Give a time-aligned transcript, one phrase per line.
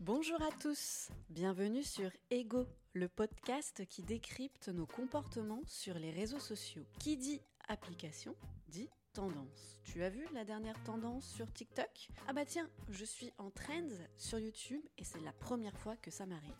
[0.00, 6.38] Bonjour à tous, bienvenue sur Ego, le podcast qui décrypte nos comportements sur les réseaux
[6.38, 6.86] sociaux.
[6.98, 8.34] Qui dit application
[8.68, 9.78] dit tendance.
[9.84, 12.08] Tu as vu la dernière tendance sur TikTok?
[12.26, 16.10] Ah bah tiens, je suis en trends sur YouTube et c'est la première fois que
[16.10, 16.56] ça m'arrive.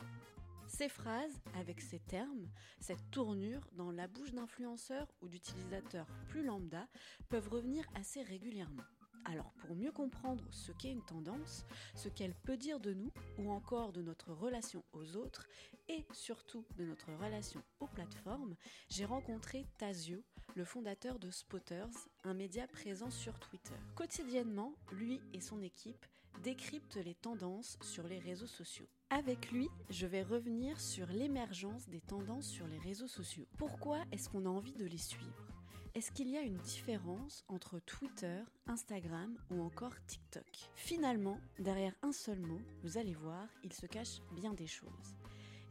[0.69, 2.47] Ces phrases, avec ces termes,
[2.79, 6.87] cette tournure dans la bouche d'influenceurs ou d'utilisateurs plus lambda
[7.31, 8.85] peuvent revenir assez régulièrement.
[9.25, 13.51] Alors pour mieux comprendre ce qu'est une tendance, ce qu'elle peut dire de nous ou
[13.51, 15.47] encore de notre relation aux autres
[15.89, 18.57] et surtout de notre relation aux plateformes,
[18.89, 20.23] j'ai rencontré Tazio,
[20.55, 23.75] le fondateur de Spotters, un média présent sur Twitter.
[23.95, 26.07] Quotidiennement, lui et son équipe
[26.43, 28.89] décryptent les tendances sur les réseaux sociaux.
[29.11, 33.47] Avec lui, je vais revenir sur l'émergence des tendances sur les réseaux sociaux.
[33.59, 35.50] Pourquoi est-ce qu'on a envie de les suivre?
[35.93, 40.45] Est-ce qu'il y a une différence entre Twitter, Instagram ou encore TikTok?
[40.77, 45.17] Finalement, derrière un seul mot, vous allez voir, il se cache bien des choses.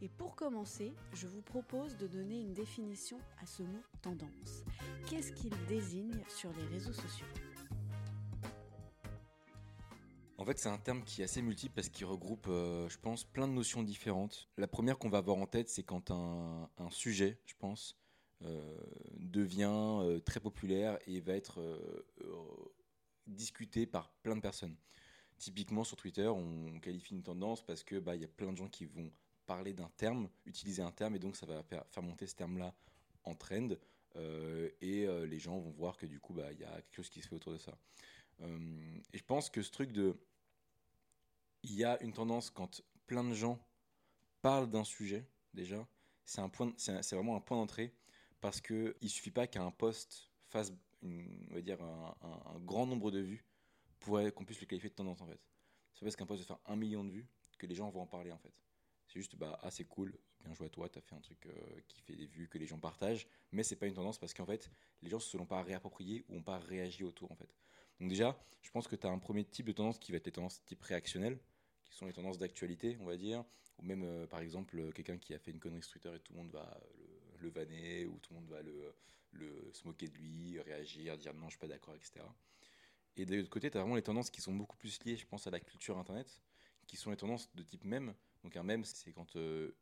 [0.02, 4.62] Et pour commencer, je vous propose de donner une définition à ce mot tendance.
[5.08, 7.26] Qu'est-ce qu'il désigne sur les réseaux sociaux?
[10.36, 13.24] En fait, c'est un terme qui est assez multiple parce qu'il regroupe, euh, je pense,
[13.24, 14.48] plein de notions différentes.
[14.58, 17.98] La première qu'on va avoir en tête, c'est quand un, sujet, je pense,
[19.18, 21.60] devient euh, très populaire et va être
[23.26, 24.76] discuté par plein de personnes.
[25.38, 28.68] Typiquement sur Twitter, on qualifie une tendance parce que bah y a plein de gens
[28.68, 29.10] qui vont
[29.46, 32.74] parler d'un terme, utiliser un terme et donc ça va faire monter ce terme-là
[33.24, 33.68] en trend
[34.16, 37.22] et les gens vont voir que du coup bah il y a quelque chose qui
[37.22, 37.78] se fait autour de ça.
[38.40, 40.14] et je pense que ce truc de
[41.62, 43.58] il y a une tendance quand plein de gens
[44.42, 45.86] parlent d'un sujet, déjà,
[46.24, 47.92] c'est, un point, c'est, vraiment un point d'entrée
[48.40, 53.20] parce qu'il ne suffit pas qu'un post fasse on va dire un, grand nombre de
[53.20, 53.44] vues
[54.00, 55.40] pour qu'on puisse le qualifier de tendance en fait.
[55.94, 57.26] C'est parce qu'un post va faire un million de vues
[57.58, 58.52] que les gens vont en parler en fait.
[59.06, 61.50] C'est juste, bah, ah, c'est cool, bien joué à toi, t'as fait un truc euh,
[61.88, 64.46] qui fait des vues, que les gens partagent, mais c'est pas une tendance parce qu'en
[64.46, 64.70] fait,
[65.02, 67.52] les gens se sont pas réappropriés ou n'ont pas réagi autour, en fait.
[67.98, 70.26] Donc, déjà, je pense que tu as un premier type de tendance qui va être
[70.26, 71.40] les tendances type réactionnelles,
[71.84, 73.44] qui sont les tendances d'actualité, on va dire,
[73.78, 76.20] ou même euh, par exemple euh, quelqu'un qui a fait une connerie sur Twitter et
[76.20, 77.09] tout le monde va le,
[77.42, 78.94] le vanner, ou tout le monde va le,
[79.32, 82.24] le, se moquer de lui, réagir, dire non, je suis pas d'accord, etc.
[83.16, 85.26] Et de l'autre côté, tu as vraiment les tendances qui sont beaucoup plus liées, je
[85.26, 86.40] pense, à la culture internet,
[86.86, 88.14] qui sont les tendances de type mème.
[88.42, 89.74] Donc un mème, c'est quand euh,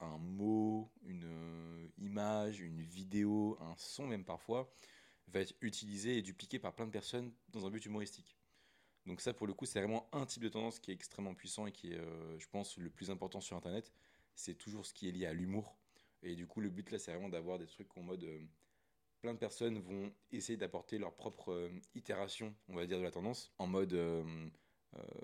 [0.00, 4.72] un mot, une image, une vidéo, un son même parfois,
[5.28, 8.36] va être utilisé et dupliqué par plein de personnes dans un but humoristique.
[9.06, 11.66] Donc ça, pour le coup, c'est vraiment un type de tendance qui est extrêmement puissant
[11.66, 13.92] et qui est, euh, je pense, le plus important sur Internet.
[14.34, 15.76] C'est toujours ce qui est lié à l'humour.
[16.26, 18.24] Et du coup, le but là, c'est vraiment d'avoir des trucs en mode...
[18.24, 18.38] Euh,
[19.22, 23.10] plein de personnes vont essayer d'apporter leur propre euh, itération, on va dire, de la
[23.10, 23.52] tendance.
[23.58, 23.94] En mode...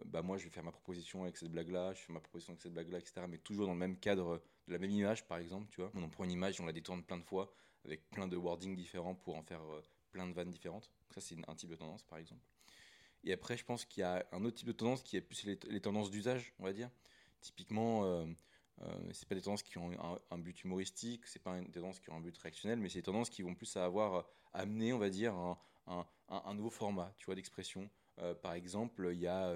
[0.04, 2.52] bah moi je vais faire ma proposition avec cette blague là, je fais ma proposition
[2.52, 3.22] avec cette blague là, etc.
[3.26, 5.90] Mais toujours dans le même cadre de la même image par exemple, tu vois.
[5.94, 7.54] On prend une image, on la détourne plein de fois
[7.86, 9.62] avec plein de wordings différents pour en faire
[10.10, 10.90] plein de vannes différentes.
[11.10, 12.44] ça c'est un type de tendance par exemple.
[13.24, 15.44] Et après, je pense qu'il y a un autre type de tendance qui est plus
[15.44, 16.90] les, tendances d'usage, on va dire.
[17.40, 18.26] Typiquement, euh,
[18.80, 19.90] euh, c'est pas des tendances qui ont
[20.30, 23.04] un, but humoristique, c'est pas des tendances qui ont un but réactionnel, mais c'est des
[23.04, 24.22] tendances qui vont plus avoir euh,
[24.52, 25.58] amené, on va dire, un,
[26.28, 27.90] un, nouveau format, tu vois, d'expression.
[28.18, 29.54] Euh, par exemple, il y a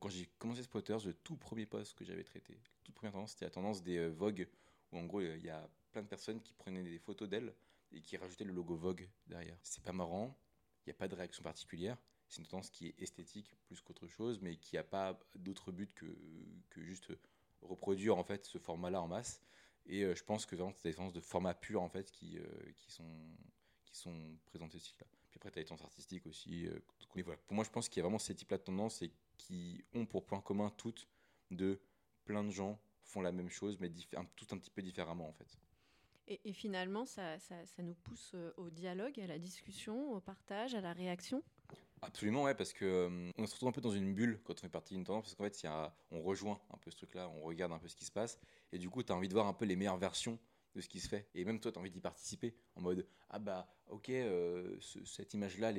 [0.00, 3.32] quand j'ai commencé Spotters, le tout premier post que j'avais traité, la toute première tendance,
[3.32, 4.48] c'était la tendance des Vogue,
[4.92, 7.54] où en gros, il y a plein de personnes qui prenaient des photos d'elles
[7.92, 9.56] et qui rajoutaient le logo Vogue derrière.
[9.62, 10.38] C'est pas marrant,
[10.84, 11.96] il n'y a pas de réaction particulière,
[12.28, 15.92] c'est une tendance qui est esthétique plus qu'autre chose, mais qui n'a pas d'autre but
[15.94, 16.06] que,
[16.68, 17.12] que juste
[17.62, 19.42] reproduire en fait ce format-là en masse.
[19.86, 22.38] Et euh, je pense que vraiment, c'est des tendances de format pur en fait qui,
[22.38, 22.44] euh,
[22.76, 23.10] qui, sont,
[23.84, 24.94] qui sont présentées ici.
[25.00, 25.06] Là.
[25.30, 26.66] Puis après, tu as les tendances artistiques aussi.
[26.66, 26.78] Euh,
[27.14, 29.12] mais voilà, pour moi, je pense qu'il y a vraiment ces types-là de tendances et
[29.38, 31.08] qui ont pour point commun toutes
[31.50, 31.80] de
[32.24, 33.90] plein de gens font la même chose, mais
[34.36, 35.58] tout un petit peu différemment en fait.
[36.30, 40.82] Et, finalement, ça, ça, ça, nous pousse au dialogue, à la discussion, au partage, à
[40.82, 41.42] la réaction?
[42.00, 44.66] Absolument, ouais, parce que euh, on se retrouve un peu dans une bulle quand on
[44.66, 45.68] est parti d'une tendance, parce qu'en fait,
[46.12, 48.38] on rejoint un peu ce truc-là, on regarde un peu ce qui se passe,
[48.72, 50.38] et du coup, tu as envie de voir un peu les meilleures versions
[50.74, 51.28] de ce qui se fait.
[51.34, 55.34] Et même toi, tu as envie d'y participer, en mode, ah bah, ok, euh, cette
[55.34, 55.78] image-là, elle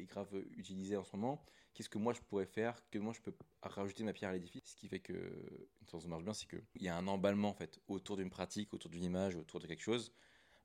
[0.00, 1.44] est grave utilisée en ce moment.
[1.74, 2.88] Qu'est-ce que moi je pourrais faire?
[2.90, 5.12] Que moi je peux rajouter ma pierre à l'édifice Ce qui fait que
[5.80, 8.72] une tendance marche bien, c'est qu'il y a un emballement en fait autour d'une pratique,
[8.72, 10.12] autour d'une image, autour de quelque chose.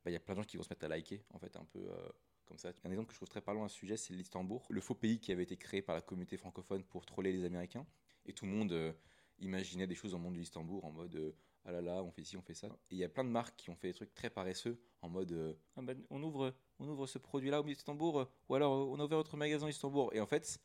[0.03, 1.55] Bah, il y a plein de gens qui vont se mettre à liker en fait
[1.55, 1.79] un peu.
[1.79, 2.09] Euh,
[2.57, 2.69] ça.
[2.83, 5.19] Un exemple que je trouve très parlant à ce sujet, c'est l'Istanbul, le faux pays
[5.19, 7.85] qui avait été créé par la communauté francophone pour troller les Américains.
[8.25, 8.93] Et tout le monde euh,
[9.39, 11.31] imaginait des choses dans le monde de l'Istanbul en mode euh,
[11.65, 12.67] ah là là, on fait ci, on fait ça.
[12.89, 15.09] Et il y a plein de marques qui ont fait des trucs très paresseux en
[15.09, 18.99] mode euh, ah ben, on, ouvre, on ouvre ce produit-là au d'Istanbul, ou alors on
[18.99, 20.09] a ouvert notre magasin à Istanbul.
[20.13, 20.59] Et en fait,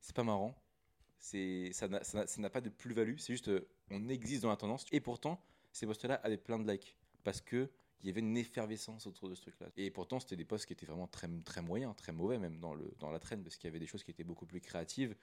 [0.00, 0.54] c'est pas marrant
[1.18, 3.50] c'est ça n'a- ça n'a ça n'a pas de plus-value, c'est juste
[3.90, 4.84] on existe dans la tendance.
[4.92, 5.42] Et pourtant,
[5.72, 7.70] ces posts-là avaient plein de likes parce que
[8.02, 9.68] il y avait une effervescence autour de ce truc-là.
[9.76, 12.74] Et pourtant, c'était des posts qui étaient vraiment très, très moyens, très mauvais même dans,
[12.74, 15.16] le, dans la traîne, parce qu'il y avait des choses qui étaient beaucoup plus créatives,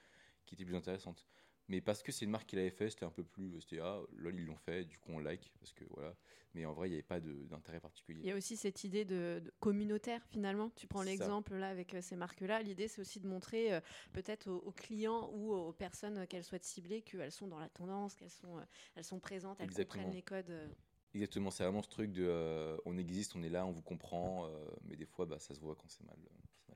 [0.46, 1.26] qui étaient plus intéressantes.
[1.68, 3.58] Mais parce que c'est une marque qui l'avait fait, c'était un peu plus.
[3.62, 6.14] C'était ah, lol, ils l'ont fait, du coup on like, parce que voilà.
[6.52, 8.22] Mais en vrai, il n'y avait pas d'intérêt Il particulier.
[8.28, 10.70] y a aussi cette idée de, de communautaire finalement.
[10.76, 12.62] Tu prends l'exemple là avec euh, ces marques-là.
[12.62, 13.80] L'idée c'est aussi de montrer euh,
[14.12, 18.14] peut-être aux, aux clients ou aux personnes qu'elles souhaitent cibler qu'elles sont dans la tendance,
[18.14, 20.04] qu'elles sont, euh, elles sont présentes, elles Exactement.
[20.04, 20.50] comprennent les codes.
[20.50, 20.68] euh.
[21.14, 24.46] Exactement, c'est vraiment ce truc de euh, on existe, on est là, on vous comprend,
[24.46, 26.16] euh, mais des fois, bah, ça se voit quand c'est mal,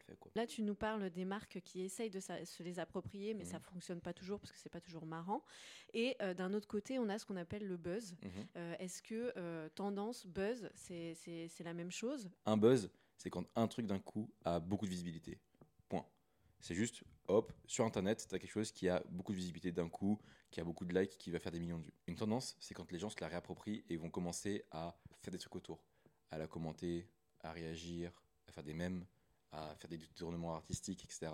[0.07, 0.17] fait.
[0.17, 0.31] Quoi.
[0.37, 3.51] Là, tu nous parles des marques qui essayent de se les approprier, mais Mhm.
[3.51, 5.43] ça fonctionne pas toujours parce que c'est pas toujours marrant.
[5.93, 8.15] Et euh, d'un autre côté, on a ce qu'on appelle le buzz.
[8.23, 8.77] Mhm.
[8.79, 12.31] Est-ce que tendance, buzz, c'est la même chose?
[12.47, 15.41] Un buzz, c'est quand un truc d'un coup a beaucoup de visibilité.
[16.61, 19.89] C'est juste, hop, sur Internet, tu as quelque chose qui a beaucoup de visibilité d'un
[19.89, 20.21] coup,
[20.51, 21.95] qui a beaucoup de likes, qui va faire des millions de vues.
[22.07, 25.39] Une tendance, c'est quand les gens se la réapproprient et vont commencer à faire des
[25.39, 25.85] trucs autour,
[26.31, 27.09] à la commenter,
[27.41, 28.13] à réagir,
[28.49, 29.07] à faire des mèmes,
[29.53, 31.33] à faire des tournements artistiques, etc.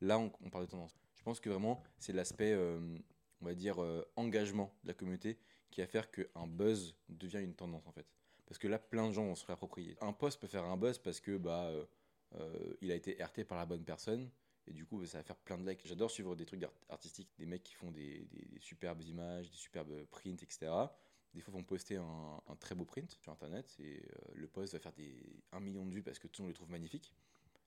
[0.00, 0.94] Là, on, parle de tendance.
[1.14, 2.98] Je pense que vraiment, c'est l'aspect, euh,
[3.40, 5.38] on va dire, euh, engagement de la communauté
[5.70, 8.06] qui va faire qu'un buzz devient une tendance, en fait.
[8.46, 9.96] Parce que là, plein de gens vont se réapproprier.
[10.00, 11.70] Un post peut faire un buzz parce que bah,
[12.34, 14.30] euh, il a été RT par la bonne personne.
[14.68, 15.86] Et du coup, ça va faire plein de likes.
[15.86, 19.56] J'adore suivre des trucs art- artistiques, des mecs qui font des, des- superbes images, des
[19.56, 20.72] superbes prints, etc.
[21.34, 24.72] Des fois, ils vont poster un, très beau print sur Internet et euh, le post
[24.72, 25.14] va faire des
[25.52, 27.12] 1 million de vues parce que tout le monde le trouve magnifique.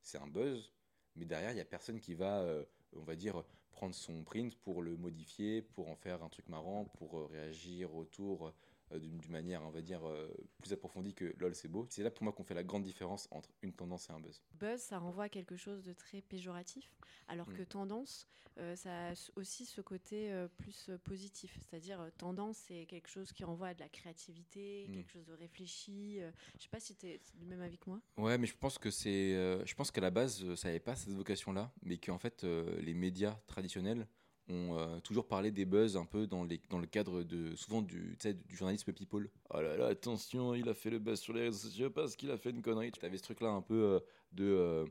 [0.02, 0.74] C'est un buzz,
[1.16, 2.66] mais derrière, il n'y a personne qui va, euh,
[2.96, 6.86] on va dire, prendre son print pour le modifier, pour en faire un truc marrant,
[6.86, 8.54] pour euh, réagir autour
[8.98, 10.28] d'une d'une manière, on va dire, euh,
[10.62, 11.86] plus approfondie que lol, c'est beau.
[11.90, 14.42] C'est là pour moi qu'on fait la grande différence entre une tendance et un buzz.
[14.54, 16.96] Buzz, ça renvoie à quelque chose de très péjoratif,
[17.28, 17.54] alors Mm.
[17.58, 18.28] que tendance,
[18.58, 21.58] euh, ça a aussi ce côté euh, plus euh, positif.
[21.62, 24.94] C'est-à-dire, euh, tendance, c'est quelque chose qui renvoie à de la créativité, Mm.
[24.96, 26.20] quelque chose de réfléchi.
[26.22, 28.02] euh, je sais pas si tu es du même avis que moi.
[28.18, 30.80] Ouais, mais je pense que c'est, euh, je pense qu'à la base, euh, ça n'avait
[30.80, 34.08] pas cette vocation-là, mais qu'en fait, euh, les médias traditionnels
[34.50, 37.82] ont euh, toujours parlé des buzz un peu dans, les, dans le cadre de souvent
[37.82, 38.18] du,
[38.50, 39.30] journalisme people.
[39.50, 42.32] Oh là là, attention, il a fait le buzz sur les réseaux sociaux parce qu'il
[42.32, 42.92] a fait une connerie.
[42.92, 44.00] Tu avais ce truc-là un peu euh,
[44.34, 44.86] de euh,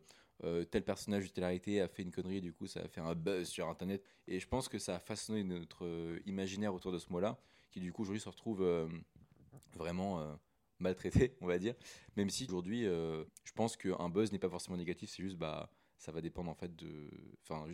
[0.44, 3.14] euh, tel personnage de télé a fait une connerie, du coup ça a fait un
[3.14, 4.02] buzz sur Internet.
[4.26, 5.86] Et je pense que ça a façonné notre
[6.26, 7.38] imaginaire autour de ce mot-là,
[7.70, 8.64] qui du coup aujourd'hui se retrouve
[9.76, 10.38] vraiment
[10.78, 11.74] maltraité, on va dire.
[12.16, 16.12] Même si aujourd'hui, je pense qu'un buzz n'est pas forcément négatif, c'est juste bah ça
[16.12, 17.10] va dépendre en fait de.
[17.42, 17.66] Enfin,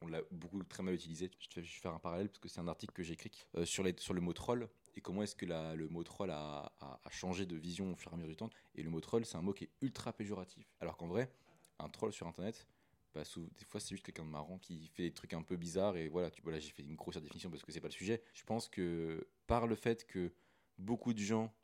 [0.00, 1.30] on l'a beaucoup très mal utilisé.
[1.54, 3.84] Je vais faire un parallèle parce que c'est un article que j'ai écrit euh, sur,
[3.84, 6.72] le mot troll et comment est-ce que le mot troll a,
[7.10, 8.50] changé de vision au fur et à mesure du temps.
[8.74, 10.66] Et le mot troll, c'est un mot qui est ultra péjoratif.
[10.80, 11.30] Alors qu'en vrai,
[11.78, 12.66] un troll sur internet,
[13.14, 13.22] bah,
[13.58, 16.08] des fois c'est juste quelqu'un de marrant qui fait des trucs un peu bizarres et
[16.08, 18.22] voilà j'ai fait une grosse définition parce que c'est pas le sujet.
[18.32, 20.32] Je pense que par le fait que
[20.78, 21.54] beaucoup de gens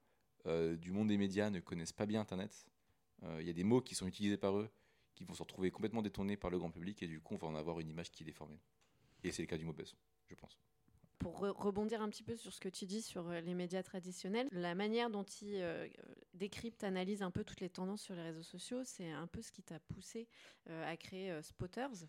[0.47, 2.67] euh, du monde des médias ne connaissent pas bien internet,
[3.23, 4.71] euh, il y a des mots qui sont utilisés par eux
[5.15, 7.49] qui vont se retrouver complètement détournés par le grand public et du coup on va
[7.49, 8.61] en avoir une image qui est déformée.
[9.25, 9.75] Et c'est le cas du mot
[10.29, 10.59] je pense.
[11.23, 13.83] Pour re- rebondir un petit peu sur ce que tu dis sur euh, les médias
[13.83, 15.89] traditionnels, la manière dont ils euh,
[16.35, 19.53] décryptent, analysent un peu toutes les tendances sur les réseaux sociaux, c'est un peu ce
[19.53, 20.29] qui t'a poussé
[20.69, 22.07] euh, à créer euh, Spotters.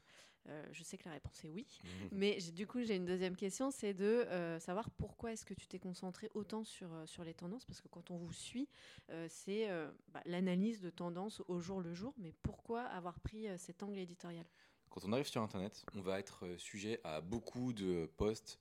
[0.49, 1.65] Euh, je sais que la réponse est oui,
[2.11, 5.53] mais j'ai- du coup j'ai une deuxième question, c'est de euh, savoir pourquoi est-ce que
[5.53, 8.67] tu t'es concentré autant sur, sur les tendances, parce que quand on vous suit,
[9.09, 9.69] euh, c'est
[10.09, 14.45] bah, l'analyse de tendances au jour le jour, mais pourquoi avoir pris cet angle éditorial?
[14.89, 18.59] Quand on arrive sur Internet, on va être sujet à beaucoup de posts.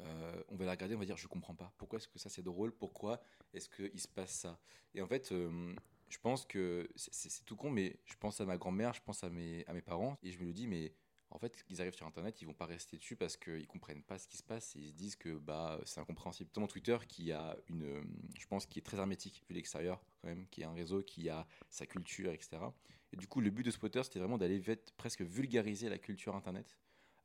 [0.00, 1.72] Euh, on va la regarder, on va dire je comprends pas.
[1.78, 2.72] Pourquoi est-ce que ça c'est drôle?
[2.76, 3.20] Pourquoi
[3.52, 4.58] est-ce qu'il se passe ça?
[4.94, 5.74] Et en fait, euh,
[6.08, 9.30] je pense que c'est- tout con, mais je pense à ma grand-mère, je pense à
[9.30, 10.94] mes, à mes parents, et je me le dis, mais
[11.30, 14.18] en fait, ils arrivent sur Internet, ils vont pas rester dessus parce qu'ils comprennent pas
[14.18, 16.48] ce qui se passe et ils se disent que bah c'est incompréhensible.
[16.50, 18.02] Notamment Twitter qui a une,
[18.36, 21.28] je pense, qui est très hermétique vu l'extérieur quand même, qui est un réseau qui
[21.28, 22.74] a sa culture, etc.
[23.12, 24.60] Et du coup, le but de Spotter, c'était vraiment d'aller
[24.96, 26.76] presque vulgariser la culture Internet,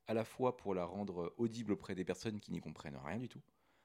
[0.08, 3.28] à la fois pour la rendre audible auprès des personnes qui n'y comprennent rien du
[3.28, 3.40] tout,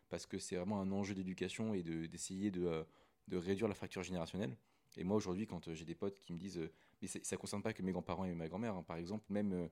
[0.09, 2.83] parce que c'est vraiment un enjeu d'éducation et de- d'essayer de, euh,
[3.27, 4.55] de réduire la fracture générationnelle.
[4.97, 7.37] Et moi, aujourd'hui, quand euh, j'ai des potes qui me disent, euh, mais ça ne
[7.37, 9.69] concerne pas que mes grands-parents et ma grand-mère, hein, par exemple, même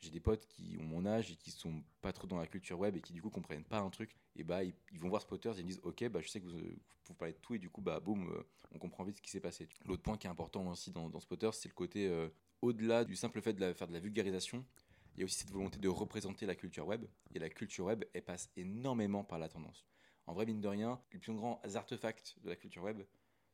[0.00, 2.78] j'ai des potes qui ont mon âge et qui sont pas trop dans la culture
[2.78, 5.56] web et qui du coup comprennent pas un truc, et bah ils, vont voir Spotters
[5.56, 7.58] et ils me disent ok bah je sais que vous, vous parlez de tout et
[7.58, 9.68] du coup bah boum on comprend vite ce qui s'est passé.
[9.86, 12.10] L'autre point qui est important aussi dans, dans Spotters c'est le côté
[12.60, 14.64] au-delà du simple fait de faire de la vulgarisation,
[15.14, 17.04] il y a aussi cette volonté de représenter la culture web
[17.34, 19.84] et la culture web elle passe énormément par la tendance.
[20.26, 23.02] En vrai mine de rien les plus grands artefacts de la culture web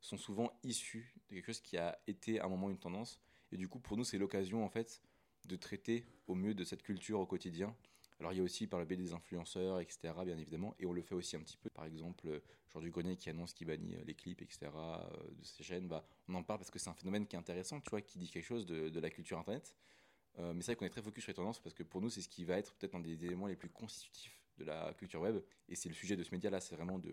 [0.00, 3.20] sont souvent issus de quelque chose qui a été à un moment une tendance
[3.52, 5.02] et du coup pour nous c'est l'occasion en fait
[5.46, 7.74] de traiter au mieux de cette culture au quotidien
[8.20, 10.92] Alors il y a aussi par le biais des influenceurs, etc., bien évidemment, et on
[10.92, 11.70] le fait aussi un petit peu.
[11.70, 14.70] Par exemple, genre du Grenier qui annonce qu'il bannit les clips, etc.,
[15.30, 17.80] de ces chaînes, bah, on en parle parce que c'est un phénomène qui est intéressant,
[17.80, 19.74] tu vois, qui dit quelque chose de, de la culture Internet.
[20.38, 22.22] Mais c'est vrai qu'on est très focus sur les tendances parce que pour nous, c'est
[22.22, 25.42] ce qui va être peut-être un des éléments les plus constitutifs de la culture web.
[25.68, 27.10] Et c'est le sujet de ce média-là, c'est vraiment de,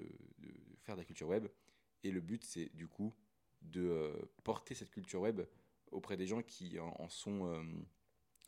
[0.83, 1.47] faire de la culture web.
[2.03, 3.13] Et le but, c'est du coup
[3.62, 5.41] de euh, porter cette culture web
[5.91, 7.63] auprès des gens qui en, sont euh,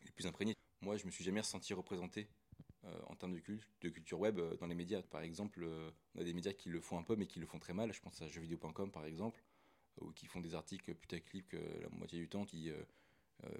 [0.06, 0.56] les plus imprégnés.
[0.82, 2.28] Moi, je me suis jamais ressenti représenté
[2.86, 3.42] euh, en termes de,
[3.82, 5.02] de, culture web dans les médias.
[5.02, 5.66] Par exemple,
[6.16, 7.92] on a des médias qui le font un peu, mais qui le font très mal.
[7.92, 9.44] Je pense à jeuxvideo.com, par exemple,
[10.02, 12.72] ou qui font des articles putaclic la moitié du temps, qui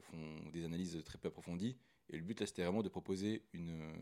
[0.02, 1.78] font des analyses très peu approfondies.
[2.10, 3.94] Et le but, là, c'était vraiment de proposer une,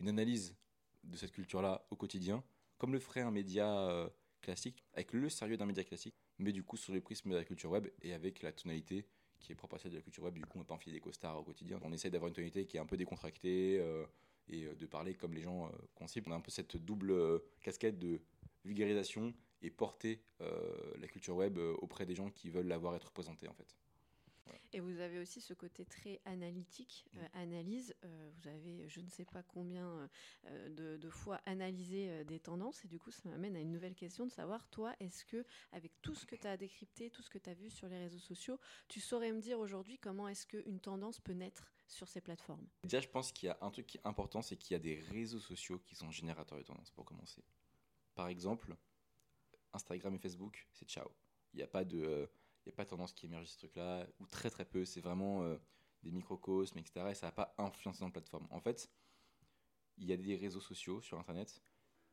[0.00, 0.56] une analyse
[1.04, 2.42] de cette culture-là au quotidien,
[2.78, 4.08] comme le ferait un média euh,
[4.40, 7.44] classique, avec le sérieux d'un média classique, mais du coup sur le prisme de la
[7.44, 9.06] culture web et avec la tonalité
[9.38, 10.34] qui est propre à celle de la culture web.
[10.34, 11.78] Du coup, on ne va pas enfiler des costards au quotidien.
[11.82, 14.04] On essaye d'avoir une tonalité qui est un peu décontractée euh,
[14.48, 16.28] et euh, de parler comme les gens concibent.
[16.28, 18.20] On a un peu cette double casquette de
[18.64, 20.20] vulgarisation et porter
[20.98, 23.76] la culture web auprès des gens qui veulent l'avoir être représentée en fait.
[24.72, 27.28] Et vous avez aussi ce côté très analytique, euh, mm.
[27.34, 27.94] analyse.
[28.04, 30.08] Euh, vous avez je ne sais pas combien
[30.46, 32.84] euh, de, fois analysé des tendances.
[32.84, 35.92] Et du coup, ça m'amène à une nouvelle question de savoir, toi, est-ce que, avec
[36.00, 38.18] tout ce que tu as décrypté, tout ce que tu as vu sur les réseaux
[38.18, 38.58] sociaux,
[38.88, 42.66] tu saurais me dire aujourd'hui comment est-ce qu'une tendance peut naître sur ces plateformes?
[42.84, 44.80] Déjà, je pense qu'il y a un truc qui est important, c'est qu'il y a
[44.80, 47.44] des réseaux sociaux qui sont générateurs de tendances, pour commencer.
[48.14, 48.74] Par exemple,
[49.74, 51.10] Instagram et Facebook, c'est ciao.
[51.52, 52.30] Il n'y a pas de
[52.64, 54.84] il n'y a pas tendance qui émerge ce truc-là, ou très très peu.
[54.84, 55.56] C'est vraiment euh,
[56.02, 57.06] des microcosmes, etc.
[57.10, 58.46] Et ça n'a pas influencé dans la plateforme.
[58.50, 58.90] En fait,
[59.98, 61.62] il y a des réseaux sociaux sur Internet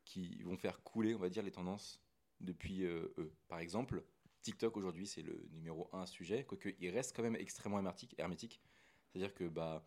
[0.04, 2.02] qui vont faire couler, on va dire, les tendances
[2.40, 3.32] depuis euh, eux.
[3.48, 4.04] Par exemple,
[4.42, 7.82] TikTok aujourd'hui, c'est le numéro un sujet, quoique il reste quand même extrêmement
[8.18, 8.60] hermétique.
[9.06, 9.86] C'est-à-dire que bah,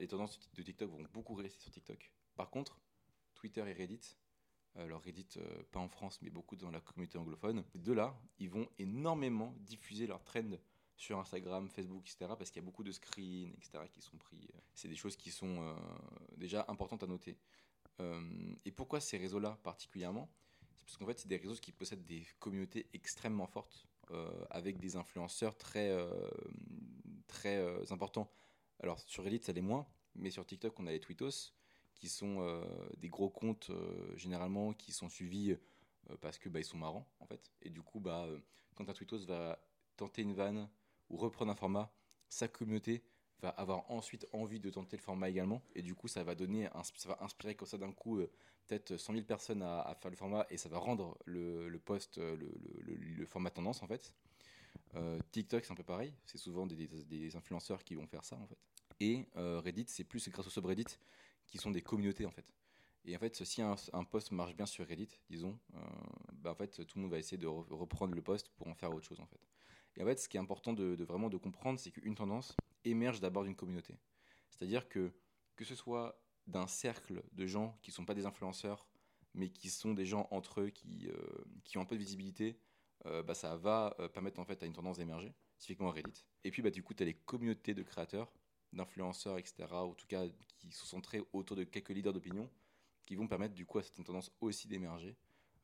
[0.00, 2.12] les tendances de TikTok vont beaucoup rester sur TikTok.
[2.34, 2.80] Par contre,
[3.34, 4.16] Twitter et Reddit,
[4.78, 7.64] alors Reddit, euh, pas en France, mais beaucoup dans la communauté anglophone.
[7.72, 10.56] Ces deux-là, ils vont énormément diffuser leurs trends
[10.96, 12.32] sur Instagram, Facebook, etc.
[12.38, 13.84] Parce qu'il y a beaucoup de screens, etc.
[13.90, 14.48] qui sont pris.
[14.74, 15.74] C'est des choses qui sont euh,
[16.36, 17.38] déjà importantes à noter.
[18.00, 20.30] Euh, et pourquoi ces réseaux-là particulièrement?
[20.60, 23.86] C'est parce qu'en fait, c'est des réseaux qui possèdent des communautés extrêmement fortes,
[24.50, 25.92] avec des influenceurs très,
[27.26, 28.30] très importants.
[28.78, 31.56] Alors sur Reddit, ça l'est moins, mais sur TikTok, on a les tweetos
[31.96, 32.62] qui sont euh,
[32.98, 37.08] des gros comptes euh, généralement qui sont suivis euh, parce que bah, ils sont marrants
[37.20, 37.50] en fait.
[37.62, 38.28] Et du coup, bah,
[38.74, 39.58] quand un tweetos va
[39.96, 40.68] tenter une vanne
[41.08, 41.90] ou reprendre un format,
[42.28, 43.02] sa communauté
[43.40, 45.62] va avoir ensuite envie de tenter le format également.
[45.74, 48.20] Et du coup, ça va donner, ça va inspirer comme ça d'un coup
[48.66, 52.18] peut-être 100 000 personnes à, faire le format et ça va rendre le, le post,
[52.18, 54.12] le, format tendance en fait.
[55.32, 56.14] TikTok, c'est un peu pareil.
[56.24, 58.58] C'est souvent des, influenceurs qui vont faire ça en fait.
[59.00, 60.98] Et Reddit, c'est plus grâce au subreddit
[61.46, 62.46] qui sont des communautés en fait.
[63.06, 65.78] Et en fait, si un, un post marche bien sur Reddit, disons, euh,
[66.32, 68.92] bah en fait, tout le monde va essayer de reprendre le post pour en faire
[68.92, 69.40] autre chose en fait.
[69.96, 73.20] Et en fait, ce qui est important de, vraiment de comprendre, c'est qu'une tendance émerge
[73.20, 73.96] d'abord d'une communauté.
[74.50, 75.12] C'est-à-dire que
[75.54, 78.86] que ce soit d'un cercle de gens qui ne sont pas des influenceurs,
[79.32, 82.60] mais qui sont des gens entre eux qui, euh, qui ont un peu de visibilité,
[83.06, 86.24] euh, bah, ça va permettre en fait à une tendance d'émerger, typiquement Reddit.
[86.44, 88.32] Et puis bah, du coup, tu as les communautés de créateurs
[88.76, 90.24] d'influenceurs, etc., ou en tout cas
[90.58, 92.48] qui sont centrés autour de quelques leaders d'opinion,
[93.04, 95.16] qui vont permettre du coup à cette tendance aussi d'émerger.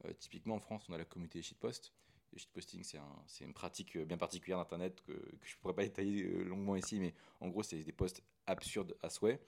[0.05, 1.93] Euh, typiquement en France, on a la communauté shitpost.
[2.33, 6.25] Le shitposting, c'est un, une pratique bien particulière d'Internet que, je ne pourrais pas détailler
[6.25, 9.41] euh, longuement ici, mais en gros, c'est des posts absurdes à souhait.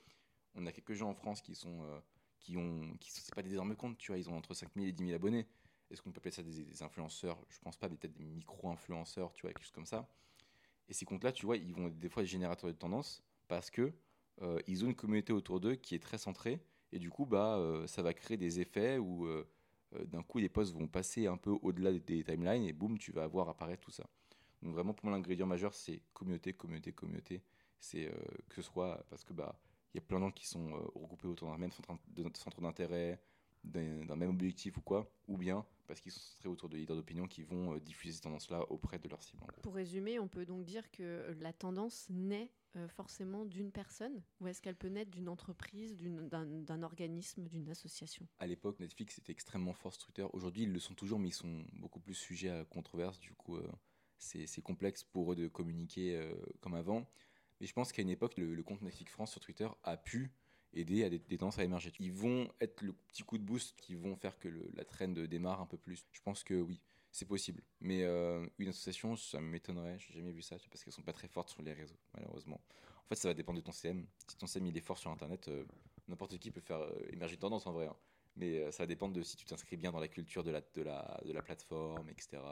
[0.54, 1.82] On a quelques gens en France qui sont.
[1.84, 2.00] Euh,
[2.40, 2.94] qui ont.
[3.00, 5.14] Qui, c'est pas des énormes comptes, tu vois, ils ont entre 5000 et 10 000
[5.14, 5.46] abonnés.
[5.90, 7.38] Est-ce qu'on peut appeler ça des, influenceurs?
[7.48, 10.08] Je pense pas, mais peut-être des micro-influenceurs, tu vois, quelque chose comme ça.
[10.88, 13.92] Et ces comptes-là, tu vois, ils vont des fois des générateurs de tendance parce que
[14.42, 16.60] euh, ils ont une communauté autour d'eux qui est très centrée
[16.92, 19.46] et du coup bah euh, ça va créer des effets où euh,
[20.06, 23.26] d'un coup les posts vont passer un peu au-delà des timelines et boum tu vas
[23.28, 24.04] voir apparaître tout ça.
[24.62, 27.42] Donc vraiment pour moi l'ingrédient majeur c'est communauté, communauté, communauté.
[27.78, 28.10] C'est
[28.48, 29.60] que ce soit parce que bah
[29.92, 33.20] il y a plein de gens qui sont regroupés autour d'un même centre d'intérêt,
[33.62, 37.26] d'un même objectif ou quoi, ou bien parce qu'ils sont centrés autour de leaders d'opinion
[37.26, 39.44] qui vont diffuser ces tendances-là auprès de leur cible.
[39.62, 44.48] Pour résumer, on peut donc dire que la tendance naît euh, forcément d'une personne ou
[44.48, 48.26] est-ce qu'elle peut naître d'une entreprise, d'un organisme, d'une association?
[48.38, 50.26] À l'époque, Netflix était extrêmement fort Twitter.
[50.32, 53.20] Aujourd'hui, ils le sont toujours, mais ils sont beaucoup plus sujets à controverse.
[53.20, 53.70] Du coup, euh,
[54.18, 57.08] c'est complexe pour eux de communiquer euh, comme avant.
[57.60, 60.32] Mais je pense qu'à une époque, le, compte Netflix France sur Twitter a pu
[60.72, 61.92] aider à des, tendances à émerger.
[62.00, 65.60] Ils vont être le petit coup de boost qui vont faire que la trend démarre
[65.60, 66.04] un peu plus.
[66.10, 66.80] Je pense que oui,
[67.14, 67.62] c'est possible.
[67.80, 71.28] Mais euh, une association, ça m'étonnerait, j'ai jamais vu ça, parce qu'elles sont pas très
[71.28, 72.60] fortes sur les réseaux, malheureusement.
[73.04, 74.04] En fait, ça va dépendre de ton CM.
[74.26, 75.64] Si ton CM il est fort sur Internet, euh,
[76.08, 77.86] n'importe qui peut faire euh, émerger une tendance en vrai.
[77.86, 77.96] hein.
[78.34, 80.82] Mais ça va dépendre de si tu t'inscris bien dans la culture de la, de
[80.82, 82.42] la, de la plateforme, etc.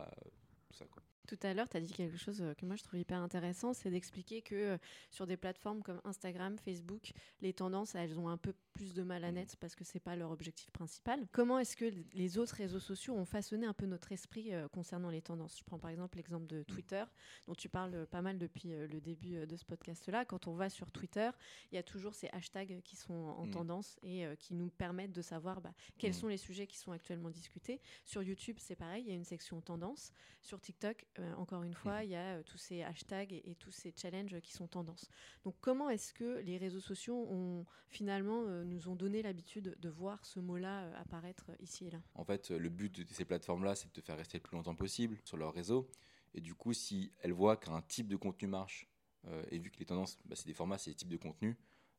[0.71, 0.85] tout.
[1.27, 3.91] Tout à l'heure, tu as dit quelque chose que moi je trouve hyper intéressant, c'est
[3.91, 4.79] d'expliquer que
[5.11, 9.25] sur des plateformes comme Instagram, Facebook, les tendances, elles ont un peu plus de mal
[9.25, 11.27] à naître parce que c'est pas leur objectif principal.
[11.33, 15.11] Comment est-ce que les autres réseaux sociaux ont façonné un peu notre esprit euh, concernant
[15.11, 15.59] les tendances?
[15.59, 17.05] Je prends par exemple l'exemple de Twitter,
[17.47, 20.25] dont tu parles pas mal depuis euh, le début de ce podcast-là.
[20.25, 21.31] Quand on va sur Twitter,
[21.71, 23.51] il y a toujours ces hashtags qui sont en Mm.
[23.51, 26.15] tendance et euh, qui nous permettent de savoir bah, quels Mm.
[26.15, 27.81] sont les sujets qui sont actuellement discutés.
[28.05, 30.13] Sur YouTube, c'est pareil, il y a une section tendance.
[30.41, 33.55] Sur TikTok, euh, encore une fois, il y a euh, tous ces hashtags et, et
[33.55, 35.09] tous ces challenges qui sont tendance.
[35.45, 39.89] Donc, comment est-ce que les réseaux sociaux ont finalement euh, nous ont donné l'habitude de
[39.89, 43.75] voir ce mot-là euh, apparaître ici et là En fait, le but de ces plateformes-là,
[43.75, 45.89] c'est de te faire rester le plus longtemps possible sur leur réseau.
[46.35, 48.89] Et du coup, si elles voient qu'un type de contenu marche,
[49.27, 51.57] euh, et vu que les tendances, bah, c'est des formats, c'est des types de contenu,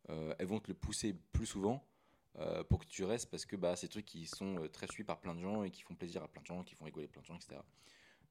[0.09, 1.85] euh, elles vont te le pousser plus souvent
[2.39, 4.87] euh, pour que tu restes parce que bah, c'est des trucs qui sont euh, très
[4.87, 6.85] suivis par plein de gens et qui font plaisir à plein de gens, qui font
[6.85, 7.61] rigoler plein de gens, etc.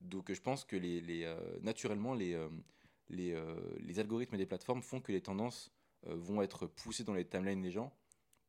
[0.01, 2.49] Donc euh, je pense que euh, naturellement, les, euh,
[3.13, 5.73] euh, algorithmes des plateformes font que les tendances
[6.07, 7.93] euh, vont être poussées dans les timelines des gens